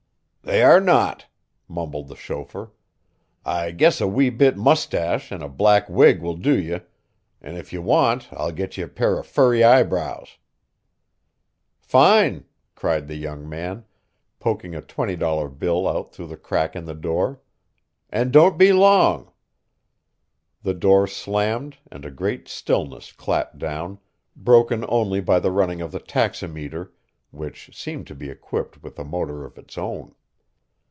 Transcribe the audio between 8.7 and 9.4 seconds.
ye a pair of